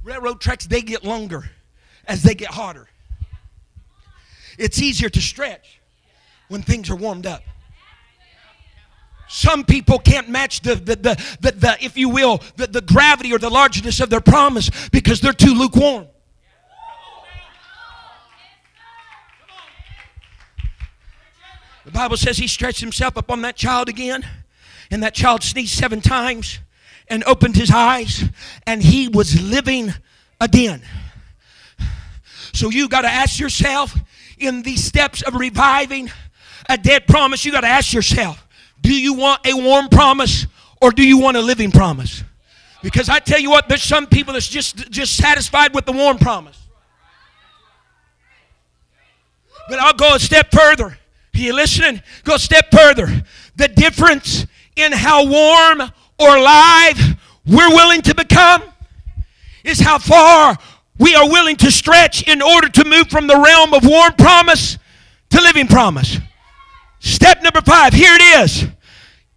[0.05, 1.51] Railroad tracks, they get longer
[2.07, 2.89] as they get hotter.
[4.59, 5.81] It's easier to stretch
[6.49, 7.43] when things are warmed up.
[9.29, 13.33] Some people can't match the, the, the, the, the if you will, the, the gravity
[13.33, 16.07] or the largeness of their promise because they're too lukewarm.
[21.85, 24.27] The Bible says he stretched himself upon that child again,
[24.91, 26.59] and that child sneezed seven times
[27.09, 28.25] and opened his eyes,
[28.67, 29.95] and he was living
[30.41, 30.83] again.
[32.53, 33.99] So you got to ask yourself
[34.39, 36.11] in these steps of reviving
[36.69, 38.48] a dead promise, you got to ask yourself
[38.81, 40.47] do you want a warm promise
[40.81, 42.23] or do you want a living promise?
[42.83, 46.19] Because I tell you what, there's some people that's just, just satisfied with the warm
[46.19, 46.59] promise.
[49.69, 50.87] But I'll go a step further.
[50.87, 50.99] Are
[51.39, 52.03] you listening?
[52.25, 53.23] Go a step further.
[53.57, 55.83] The difference in how warm
[56.19, 58.63] or live we're willing to become
[59.65, 60.57] is how far
[60.99, 64.79] we are willing to stretch in order to move from the realm of warm promise
[65.31, 66.19] to living promise.
[67.01, 68.67] Step number five, here it is.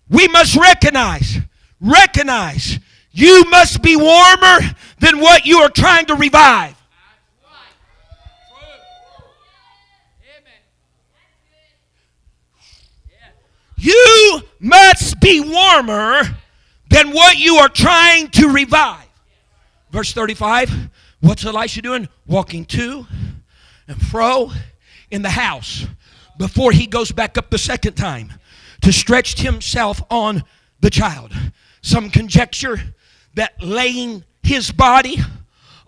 [0.10, 1.38] We must recognize,
[1.80, 2.80] recognize,
[3.12, 4.60] you must be warmer
[5.00, 6.76] than what you are trying to revive.
[13.78, 16.21] You must be warmer
[16.89, 19.08] than what you are trying to revive.
[19.89, 22.08] Verse 35 What's Elisha doing?
[22.28, 23.08] Walking to
[23.88, 24.52] and fro
[25.10, 25.86] in the house
[26.41, 28.34] before he goes back up the second time
[28.82, 30.43] to stretch himself on
[30.80, 31.32] the child.
[31.84, 32.82] Some conjecture
[33.36, 35.17] that laying his body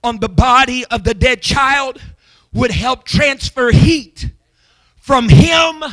[0.04, 2.00] on the body of the dead child
[2.54, 4.30] would help transfer heat
[4.98, 5.84] from him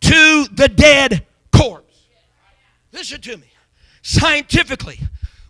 [0.00, 2.06] to the dead corpse.
[2.92, 3.52] Listen to me.
[4.00, 5.00] Scientifically,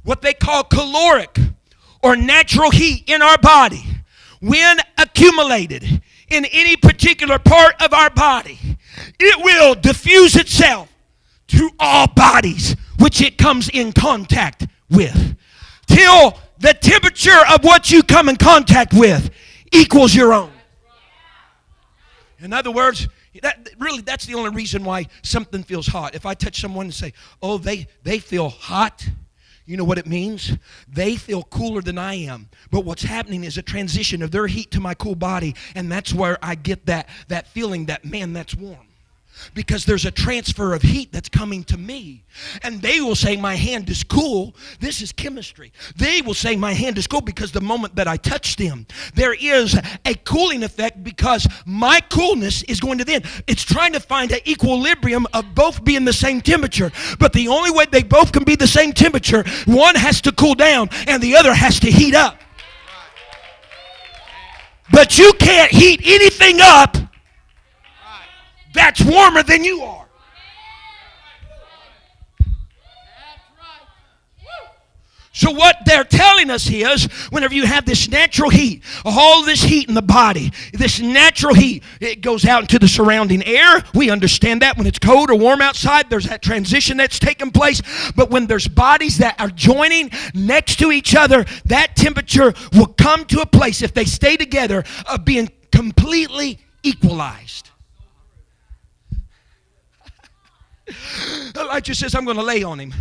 [0.03, 1.39] what they call caloric
[2.03, 3.85] or natural heat in our body,
[4.41, 8.59] when accumulated in any particular part of our body,
[9.19, 10.93] it will diffuse itself
[11.49, 15.37] to all bodies which it comes in contact with.
[15.87, 19.31] Till the temperature of what you come in contact with
[19.73, 20.51] equals your own.
[22.41, 23.09] In other words,
[23.43, 26.15] that, really that's the only reason why something feels hot.
[26.15, 27.13] If I touch someone and say,
[27.43, 29.09] "Oh, they they feel hot,"
[29.69, 30.57] You know what it means?
[30.89, 32.49] They feel cooler than I am.
[32.71, 36.15] But what's happening is a transition of their heat to my cool body, and that's
[36.15, 38.88] where I get that, that feeling that, man, that's warm.
[39.55, 42.25] Because there's a transfer of heat that's coming to me.
[42.63, 44.55] And they will say, My hand is cool.
[44.81, 45.73] This is chemistry.
[45.97, 49.35] They will say, My hand is cool because the moment that I touch them, there
[49.35, 53.23] is a cooling effect because my coolness is going to then.
[53.47, 56.93] It's trying to find an equilibrium of both being the same temperature.
[57.19, 60.55] But the only way they both can be the same temperature, one has to cool
[60.55, 62.39] down and the other has to heat up.
[64.91, 66.97] But you can't heat anything up
[68.79, 70.09] that's warmer than you are.
[75.39, 79.89] So, what they're telling us is whenever you have this natural heat, all this heat
[79.89, 83.85] in the body, this natural heat, it goes out into the surrounding air.
[83.95, 87.81] We understand that when it's cold or warm outside, there's that transition that's taking place.
[88.17, 93.25] But when there's bodies that are joining next to each other, that temperature will come
[93.27, 97.68] to a place, if they stay together, of being completely equalized.
[101.69, 102.95] Elijah says, I'm going to lay on him.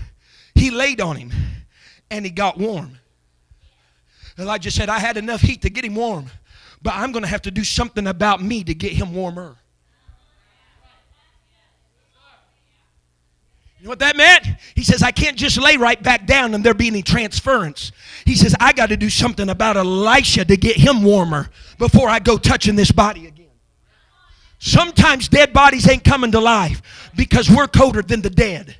[0.54, 1.32] He laid on him
[2.12, 2.98] and he got warm.
[4.38, 6.26] Elijah said, I had enough heat to get him warm,
[6.82, 9.56] but I'm going to have to do something about me to get him warmer.
[13.80, 14.46] You know what that meant?
[14.76, 17.94] He says, I can't just lay right back down and there be any transference.
[18.26, 22.20] He says, I got to do something about Elisha to get him warmer before I
[22.20, 23.37] go touching this body again.
[24.60, 28.76] Sometimes dead bodies ain't coming to life because we're colder than the dead.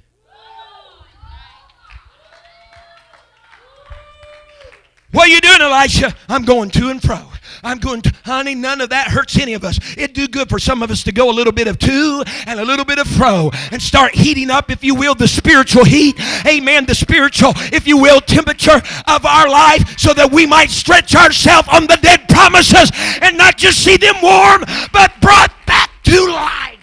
[5.12, 6.16] What are you doing, Elisha?
[6.28, 7.32] I'm going to and fro.
[7.64, 9.80] I'm going to, honey, none of that hurts any of us.
[9.98, 12.60] It'd do good for some of us to go a little bit of to and
[12.60, 16.20] a little bit of fro and start heating up, if you will, the spiritual heat.
[16.46, 16.86] Amen.
[16.86, 21.68] The spiritual, if you will, temperature of our life so that we might stretch ourselves
[21.72, 22.92] on the dead promises
[23.22, 26.80] and not just see them warm, but brought back to life.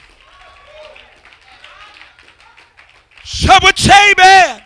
[3.24, 4.62] Some would say, amen.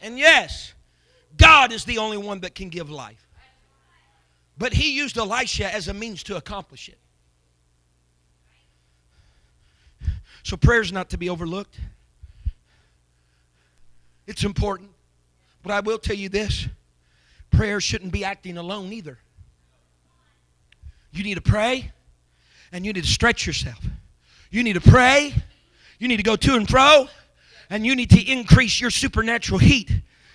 [0.00, 0.71] And yes,
[1.42, 3.26] God is the only one that can give life.
[4.56, 6.98] But he used Elisha as a means to accomplish it.
[10.44, 11.78] So prayer is not to be overlooked.
[14.26, 14.90] It's important.
[15.62, 16.68] But I will tell you this
[17.50, 19.18] prayer shouldn't be acting alone either.
[21.10, 21.90] You need to pray
[22.70, 23.84] and you need to stretch yourself.
[24.50, 25.34] You need to pray.
[25.98, 27.08] You need to go to and fro.
[27.68, 29.90] And you need to increase your supernatural heat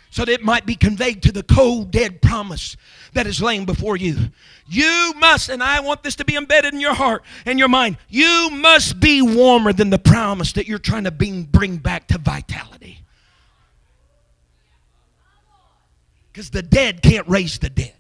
[0.10, 2.78] so that it might be conveyed to the cold, dead promise
[3.14, 4.32] that is laying before you.
[4.68, 7.98] You must, and I want this to be embedded in your heart and your mind,
[8.10, 13.00] you must be warmer than the promise that you're trying to bring, back to vitality.
[16.32, 17.94] Because the dead can't raise the dead.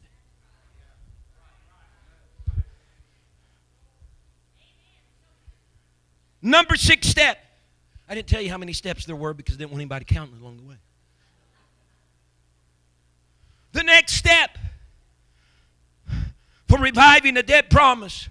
[6.41, 7.39] Number six step.
[8.08, 10.39] I didn't tell you how many steps there were because I didn't want anybody counting
[10.39, 10.76] along the way.
[13.78, 14.57] The next step
[16.67, 18.28] for reviving a dead promise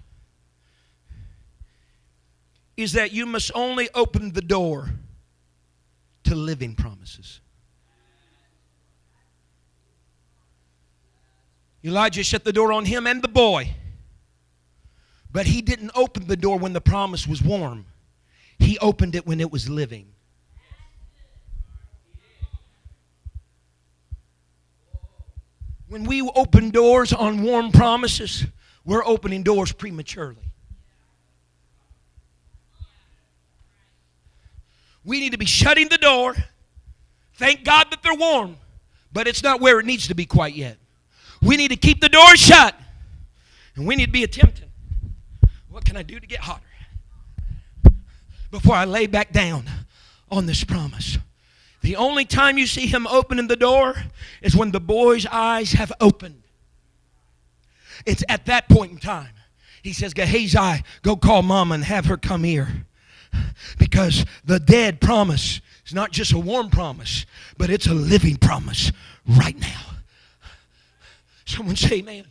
[2.75, 4.89] is that you must only open the door
[6.25, 7.39] to living promises.
[11.81, 13.73] Elijah shut the door on him and the boy,
[15.31, 17.85] but he didn't open the door when the promise was warm.
[18.59, 20.07] He opened it when it was living.
[25.89, 28.45] When we open doors on warm promises,
[28.85, 30.43] we're opening doors prematurely.
[35.03, 36.35] We need to be shutting the door.
[37.35, 38.57] Thank God that they're warm,
[39.13, 40.77] but it's not where it needs to be quite yet.
[41.41, 42.75] We need to keep the door shut,
[43.75, 44.69] and we need to be attempting.
[45.69, 46.63] What can I do to get hotter?
[48.51, 49.65] before I lay back down
[50.31, 51.17] on this promise.
[51.87, 53.95] The only time you see him opening the door
[54.41, 56.43] is when the boy's eyes have opened.
[58.05, 59.31] It's at that point in time.
[59.83, 62.85] He says, Gehazi, go call mama and have her come here.
[63.79, 67.25] Because the dead promise is not just a warm promise,
[67.57, 68.91] but it's a living promise
[69.25, 69.85] right now.
[71.45, 72.25] Someone say, man.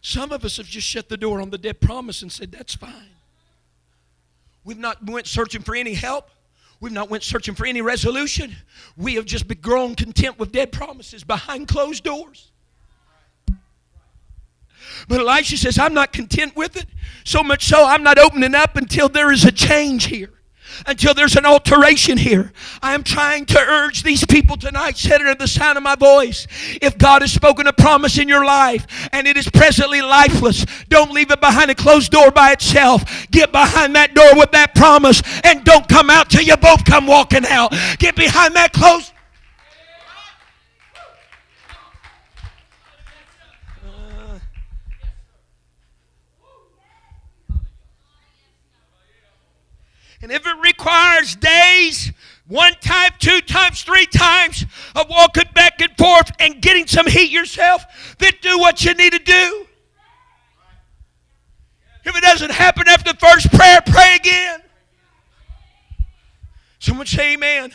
[0.00, 2.76] Some of us have just shut the door on the dead promise and said, that's
[2.76, 3.13] fine.
[4.64, 6.30] We've not went searching for any help.
[6.80, 8.54] We've not went searching for any resolution.
[8.96, 12.50] We have just grown content with dead promises behind closed doors.
[15.08, 16.86] But Elisha says, I'm not content with it.
[17.24, 20.33] So much so, I'm not opening up until there is a change here.
[20.86, 22.52] Until there's an alteration here.
[22.82, 26.46] I am trying to urge these people tonight, sitting at the sound of my voice.
[26.82, 31.12] If God has spoken a promise in your life and it is presently lifeless, don't
[31.12, 33.04] leave it behind a closed door by itself.
[33.30, 37.06] Get behind that door with that promise and don't come out till you both come
[37.06, 37.72] walking out.
[37.98, 39.13] Get behind that closed
[50.24, 52.10] And if it requires days,
[52.48, 54.64] one time, two times, three times
[54.96, 57.84] of walking back and forth and getting some heat yourself,
[58.18, 59.66] then do what you need to do.
[62.06, 64.62] If it doesn't happen after the first prayer, pray again.
[66.78, 67.72] Someone say amen.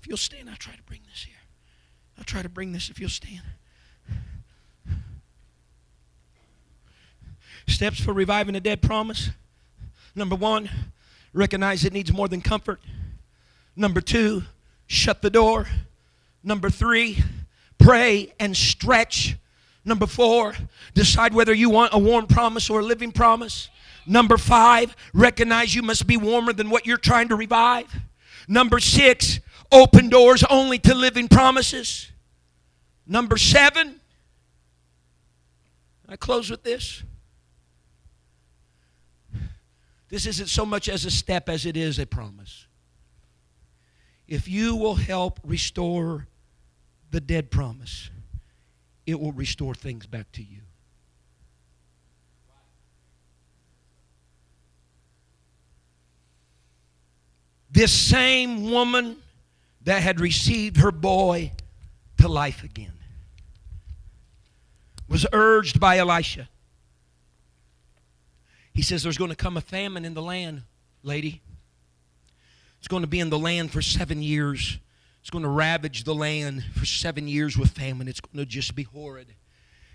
[0.00, 1.36] If you'll stand, I'll try to bring this here.
[2.16, 3.42] I'll try to bring this if you'll stand.
[7.68, 9.30] Steps for reviving a dead promise.
[10.14, 10.70] Number one,
[11.32, 12.80] recognize it needs more than comfort.
[13.74, 14.44] Number two,
[14.86, 15.66] shut the door.
[16.42, 17.18] Number three,
[17.78, 19.36] pray and stretch.
[19.84, 20.54] Number four,
[20.94, 23.68] decide whether you want a warm promise or a living promise.
[24.06, 27.92] Number five, recognize you must be warmer than what you're trying to revive.
[28.48, 29.40] Number six,
[29.72, 32.10] open doors only to living promises.
[33.06, 34.00] Number seven,
[36.08, 37.02] I close with this.
[40.16, 42.66] This isn't so much as a step as it is a promise.
[44.26, 46.26] If you will help restore
[47.10, 48.08] the dead promise,
[49.04, 50.62] it will restore things back to you.
[57.70, 59.18] This same woman
[59.82, 61.52] that had received her boy
[62.22, 62.98] to life again
[65.10, 66.48] was urged by Elisha
[68.76, 70.62] he says, There's going to come a famine in the land,
[71.02, 71.40] lady.
[72.78, 74.78] It's going to be in the land for seven years.
[75.22, 78.06] It's going to ravage the land for seven years with famine.
[78.06, 79.28] It's going to just be horrid.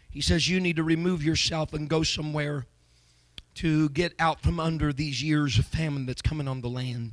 [0.09, 2.65] He says, You need to remove yourself and go somewhere
[3.55, 7.11] to get out from under these years of famine that's coming on the land.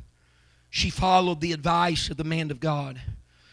[0.71, 2.99] She followed the advice of the man of God.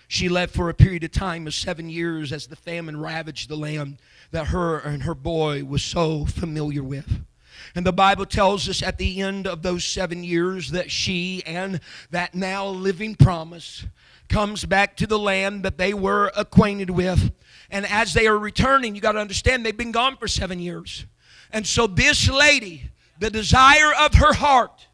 [0.07, 3.57] She left for a period of time of seven years as the famine ravaged the
[3.57, 3.97] land
[4.31, 7.25] that her and her boy was so familiar with.
[7.73, 11.79] And the Bible tells us at the end of those seven years that she and
[12.11, 13.85] that now living promise
[14.29, 17.31] comes back to the land that they were acquainted with.
[17.69, 21.05] And as they are returning, you got to understand they've been gone for seven years.
[21.51, 24.87] And so this lady, the desire of her heart,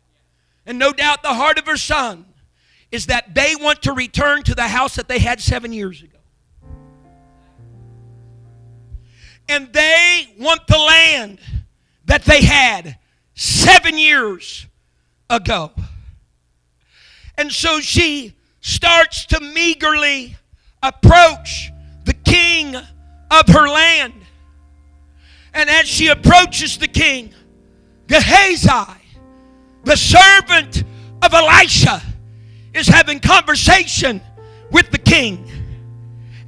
[0.65, 2.26] and no doubt the heart of her son,
[2.91, 6.17] is that they want to return to the house that they had seven years ago.
[9.47, 11.39] And they want the land
[12.12, 12.97] that they had
[13.36, 14.68] seven years
[15.30, 15.72] ago.
[17.38, 20.36] And so she starts to meagerly
[20.84, 21.72] approach
[22.03, 24.14] the king of her land.
[25.53, 27.34] And as she approaches the king,
[28.07, 28.91] Gehazi,
[29.86, 30.84] the servant
[31.22, 32.01] of Elisha,
[32.74, 34.20] is having conversation
[34.70, 35.49] with the king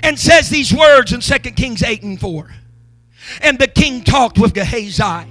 [0.02, 2.50] and says these words in 2 Kings 8 and 4.
[3.40, 5.30] And the king talked with Gehazi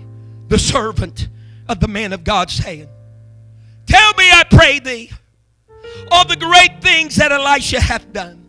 [0.52, 1.30] the servant
[1.66, 2.86] of the man of God, saying,
[3.86, 5.10] Tell me, I pray thee,
[6.10, 8.46] all the great things that Elisha hath done.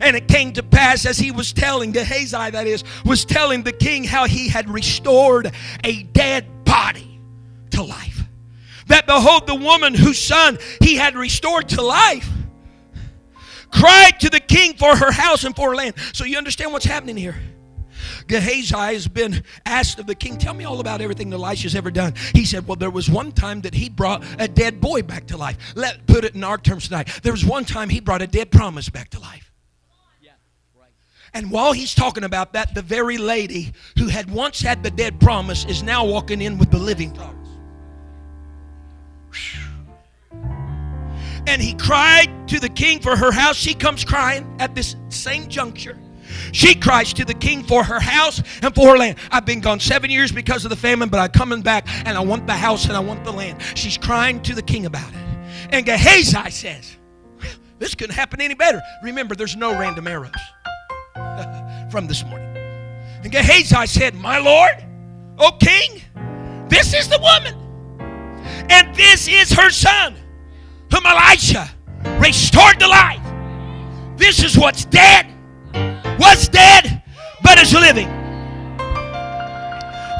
[0.00, 3.72] And it came to pass as he was telling Gehazi, that is, was telling the
[3.72, 5.52] king how he had restored
[5.84, 7.20] a dead body
[7.72, 8.24] to life.
[8.86, 12.30] That behold, the woman whose son he had restored to life
[13.70, 15.94] cried to the king for her house and for her land.
[16.14, 17.36] So you understand what's happening here.
[18.28, 22.14] Gehazi has been asked of the king, Tell me all about everything Elisha's ever done.
[22.34, 25.36] He said, Well, there was one time that he brought a dead boy back to
[25.36, 25.56] life.
[25.74, 27.08] Let put it in our terms tonight.
[27.22, 29.48] There was one time he brought a dead promise back to life.
[31.34, 35.20] And while he's talking about that, the very lady who had once had the dead
[35.20, 37.34] promise is now walking in with the living promise.
[41.46, 43.56] And he cried to the king for her house.
[43.56, 45.98] She comes crying at this same juncture.
[46.52, 49.18] She cries to the king for her house and for her land.
[49.30, 52.20] I've been gone seven years because of the famine, but I'm coming back and I
[52.20, 53.60] want the house and I want the land.
[53.74, 55.68] She's crying to the king about it.
[55.70, 56.96] And Gehazi says,
[57.78, 58.80] This couldn't happen any better.
[59.02, 60.32] Remember, there's no random arrows
[61.90, 62.56] from this morning.
[63.22, 64.84] And Gehazi said, My Lord,
[65.38, 66.02] O king,
[66.68, 67.54] this is the woman.
[68.70, 70.14] And this is her son,
[70.92, 71.70] whom Elisha
[72.18, 73.22] restored to life.
[74.16, 75.26] This is what's dead
[76.18, 77.02] was dead
[77.42, 78.08] but is living.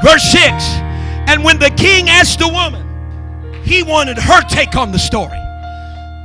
[0.03, 0.43] Verse 6
[1.27, 2.85] And when the king asked the woman,
[3.63, 5.37] he wanted her take on the story.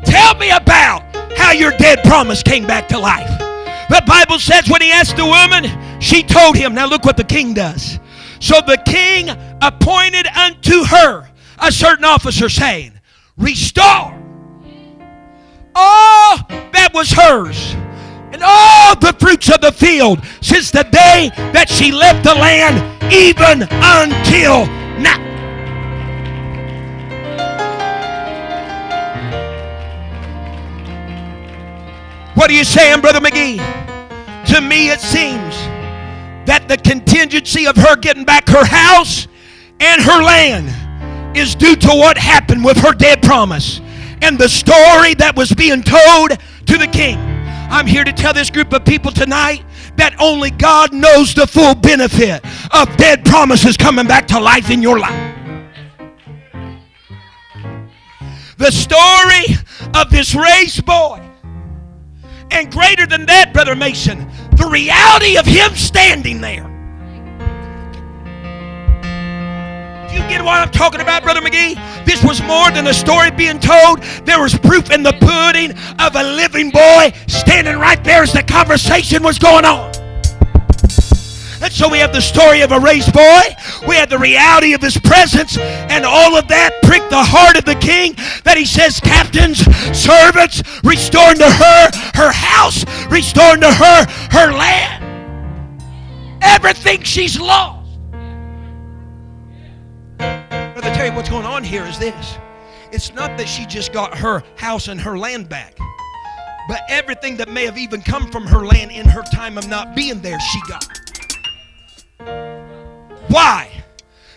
[0.04, 1.02] Tell me about
[1.36, 3.28] how your dead promise came back to life.
[3.88, 6.74] The Bible says when he asked the woman, she told him.
[6.74, 7.98] Now look what the king does.
[8.40, 9.28] So the king
[9.62, 12.92] appointed unto her a certain officer, saying,
[13.36, 14.20] Restore
[15.74, 16.38] all
[16.72, 17.74] that was hers
[18.44, 22.76] all the fruits of the field since the day that she left the land,
[23.12, 24.66] even until
[25.00, 25.18] now.
[32.34, 33.56] What are you saying, Brother McGee?
[34.46, 35.54] To me, it seems
[36.46, 39.28] that the contingency of her getting back her house
[39.80, 43.80] and her land is due to what happened with her dead promise
[44.20, 46.30] and the story that was being told
[46.66, 47.18] to the king.
[47.74, 49.64] I'm here to tell this group of people tonight
[49.96, 52.40] that only God knows the full benefit
[52.72, 55.36] of dead promises coming back to life in your life.
[58.58, 59.56] The story
[59.92, 61.20] of this raised boy.
[62.52, 66.73] And greater than that, Brother Mason, the reality of him standing there.
[70.14, 71.74] You get what I'm talking about, Brother McGee?
[72.04, 74.02] This was more than a story being told.
[74.24, 78.42] There was proof in the pudding of a living boy standing right there as the
[78.42, 79.92] conversation was going on.
[81.62, 83.40] And so we have the story of a raised boy.
[83.88, 85.56] We have the reality of his presence.
[85.56, 89.64] And all of that pricked the heart of the king that he says, captains,
[89.96, 95.02] servants, restoring to her her house, restoring to her her land.
[96.42, 97.73] Everything she's lost.
[100.84, 102.36] Brother you what's going on here is this.
[102.92, 105.78] It's not that she just got her house and her land back,
[106.68, 109.96] but everything that may have even come from her land in her time of not
[109.96, 110.86] being there, she got.
[113.28, 113.70] Why?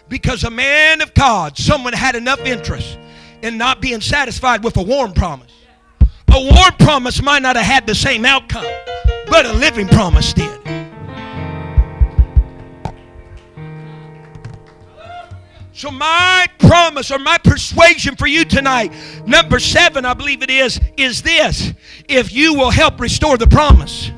[0.07, 2.97] Because a man of God, someone had enough interest
[3.41, 5.51] in not being satisfied with a warm promise.
[5.99, 8.65] A warm promise might not have had the same outcome,
[9.29, 10.56] but a living promise did.
[15.77, 18.91] So, my promise or my persuasion for you tonight,
[19.27, 21.71] number seven, I believe it is, is this.
[22.09, 24.09] If you will help restore the promise,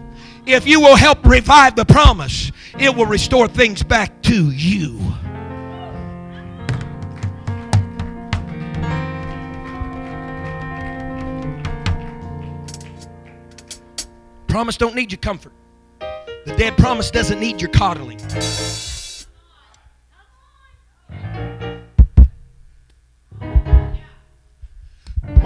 [0.46, 5.02] if you will help revive the promise, it will restore things back to you.
[14.48, 15.52] Promise don't need your comfort.
[16.00, 18.18] The dead promise doesn't need your coddling.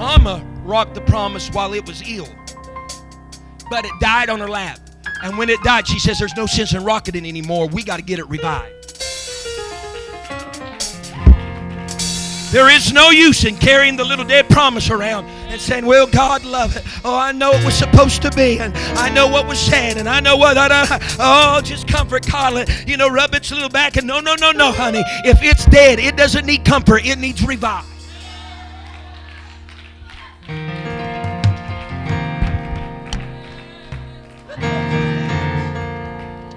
[0.04, 2.28] Mama rocked the promise while it was ill,
[3.70, 4.78] but it died on her lap.
[5.24, 7.70] And when it died, she says, There's no sense in rocking it anymore.
[7.70, 8.90] We got to get it revived.
[12.52, 16.44] There is no use in carrying the little dead promise around and saying, Well, God
[16.44, 16.84] love it.
[17.06, 20.10] Oh, I know it was supposed to be, and I know what was said, and
[20.10, 20.58] I know what.
[20.58, 22.90] Uh, oh, just comfort, coddle it.
[22.90, 25.04] You know, rub its little back, and no, no, no, no, honey.
[25.24, 27.86] If it's dead, it doesn't need comfort, it needs revive.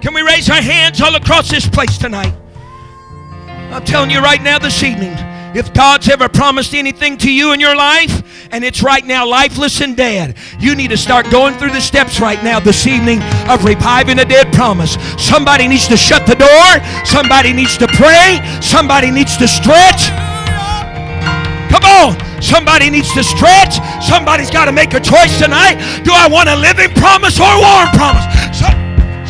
[0.07, 2.33] Can we raise our hands all across this place tonight?
[3.73, 5.11] I'm telling you right now this evening,
[5.53, 9.81] if God's ever promised anything to you in your life and it's right now lifeless
[9.81, 13.65] and dead, you need to start going through the steps right now this evening of
[13.65, 14.93] reviving a dead promise.
[15.21, 20.07] Somebody needs to shut the door, somebody needs to pray, somebody needs to stretch.
[21.69, 22.27] Come on.
[22.41, 23.81] Somebody needs to stretch.
[24.01, 25.81] Somebody's got to make a choice tonight.
[26.03, 28.23] Do I want a living promise or a warm promise?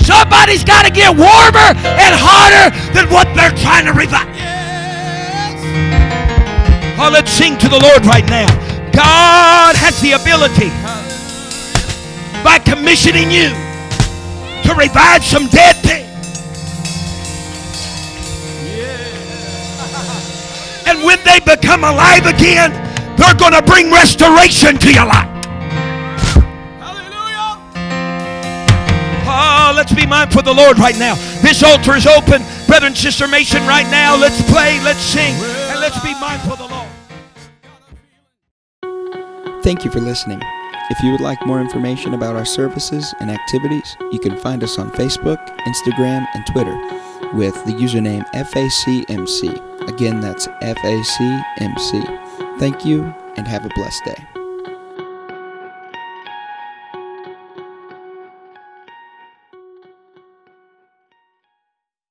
[0.08, 4.24] So, somebody's got to get warmer and hotter than what they're trying to revive.
[6.98, 8.48] Oh, let's sing to the Lord right now.
[8.96, 10.72] God has the ability
[12.42, 13.52] by commissioning you
[14.64, 16.08] to revive some dead things.
[20.88, 22.72] And when they become alive again,
[23.18, 25.27] they're going to bring restoration to your life.
[29.76, 31.16] Let's be mindful of the Lord right now.
[31.42, 32.44] This altar is open.
[32.68, 35.34] Brother and Sister Mason, right now, let's play, let's sing,
[35.70, 36.88] and let's be mindful of the Lord.
[39.64, 40.42] Thank you for listening.
[40.90, 44.80] If you would like more information about our services and activities, you can find us
[44.80, 46.78] on Facebook, Instagram, and Twitter
[47.34, 49.90] with the username FACMC.
[49.90, 52.60] Again, that's FACMC.
[52.60, 54.37] Thank you and have a blessed day.